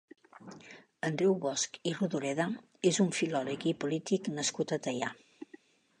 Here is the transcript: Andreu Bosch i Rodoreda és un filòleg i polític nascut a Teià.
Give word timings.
Andreu 1.09 1.35
Bosch 1.43 1.77
i 1.91 1.93
Rodoreda 1.99 2.47
és 2.93 3.01
un 3.05 3.11
filòleg 3.19 3.69
i 3.73 3.77
polític 3.85 4.31
nascut 4.41 4.75
a 4.79 4.85
Teià. 4.89 5.15